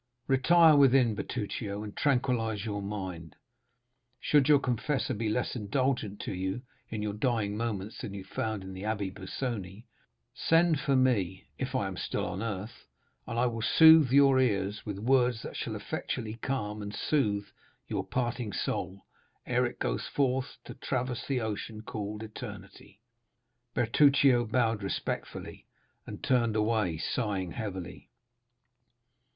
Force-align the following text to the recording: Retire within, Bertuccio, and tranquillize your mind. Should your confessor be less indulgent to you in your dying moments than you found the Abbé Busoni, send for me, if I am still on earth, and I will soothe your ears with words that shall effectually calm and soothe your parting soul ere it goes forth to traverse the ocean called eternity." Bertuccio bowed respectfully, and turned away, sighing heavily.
Retire 0.25 0.75
within, 0.75 1.13
Bertuccio, 1.13 1.83
and 1.83 1.95
tranquillize 1.95 2.65
your 2.65 2.81
mind. 2.81 3.35
Should 4.19 4.49
your 4.49 4.57
confessor 4.57 5.13
be 5.13 5.29
less 5.29 5.55
indulgent 5.55 6.19
to 6.21 6.33
you 6.33 6.63
in 6.89 7.03
your 7.03 7.13
dying 7.13 7.55
moments 7.55 7.99
than 8.01 8.15
you 8.15 8.23
found 8.23 8.63
the 8.73 8.81
Abbé 8.81 9.13
Busoni, 9.13 9.85
send 10.33 10.79
for 10.79 10.95
me, 10.95 11.45
if 11.59 11.75
I 11.75 11.85
am 11.85 11.97
still 11.97 12.25
on 12.25 12.41
earth, 12.41 12.87
and 13.27 13.37
I 13.37 13.45
will 13.45 13.61
soothe 13.61 14.09
your 14.11 14.39
ears 14.39 14.87
with 14.87 14.97
words 14.97 15.43
that 15.43 15.55
shall 15.55 15.75
effectually 15.75 16.33
calm 16.41 16.81
and 16.81 16.95
soothe 16.95 17.45
your 17.87 18.03
parting 18.03 18.51
soul 18.51 19.05
ere 19.45 19.67
it 19.67 19.77
goes 19.77 20.07
forth 20.07 20.57
to 20.63 20.73
traverse 20.73 21.27
the 21.27 21.41
ocean 21.41 21.81
called 21.81 22.23
eternity." 22.23 23.01
Bertuccio 23.75 24.45
bowed 24.45 24.81
respectfully, 24.81 25.67
and 26.07 26.23
turned 26.23 26.55
away, 26.55 26.97
sighing 26.97 27.51
heavily. 27.51 28.09